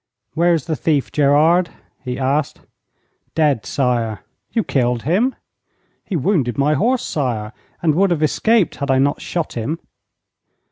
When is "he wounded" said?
6.03-6.57